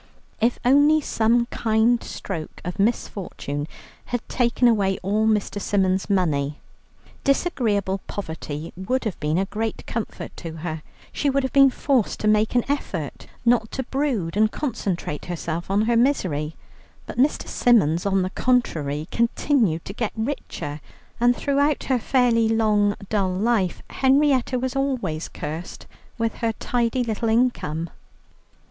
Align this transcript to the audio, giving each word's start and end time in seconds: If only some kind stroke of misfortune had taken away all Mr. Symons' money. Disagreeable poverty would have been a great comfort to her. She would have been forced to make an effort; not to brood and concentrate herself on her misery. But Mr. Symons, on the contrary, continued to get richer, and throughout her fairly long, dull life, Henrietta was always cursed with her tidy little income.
If 0.39 0.57
only 0.65 0.99
some 0.99 1.45
kind 1.51 2.01
stroke 2.03 2.59
of 2.65 2.79
misfortune 2.79 3.67
had 4.05 4.27
taken 4.27 4.67
away 4.67 4.97
all 5.03 5.27
Mr. 5.27 5.61
Symons' 5.61 6.09
money. 6.09 6.59
Disagreeable 7.23 7.99
poverty 8.07 8.73
would 8.75 9.03
have 9.03 9.19
been 9.19 9.37
a 9.37 9.45
great 9.45 9.85
comfort 9.85 10.35
to 10.37 10.53
her. 10.53 10.81
She 11.11 11.29
would 11.29 11.43
have 11.43 11.53
been 11.53 11.69
forced 11.69 12.19
to 12.21 12.27
make 12.27 12.55
an 12.55 12.65
effort; 12.67 13.27
not 13.45 13.69
to 13.73 13.83
brood 13.83 14.35
and 14.35 14.51
concentrate 14.51 15.25
herself 15.25 15.69
on 15.69 15.83
her 15.83 15.95
misery. 15.95 16.55
But 17.05 17.19
Mr. 17.19 17.47
Symons, 17.47 18.03
on 18.03 18.23
the 18.23 18.31
contrary, 18.31 19.07
continued 19.11 19.85
to 19.85 19.93
get 19.93 20.13
richer, 20.15 20.81
and 21.19 21.35
throughout 21.35 21.83
her 21.83 21.99
fairly 21.99 22.49
long, 22.49 22.95
dull 23.09 23.31
life, 23.35 23.83
Henrietta 23.91 24.57
was 24.57 24.75
always 24.75 25.27
cursed 25.27 25.85
with 26.17 26.37
her 26.37 26.53
tidy 26.53 27.03
little 27.03 27.29
income. 27.29 27.91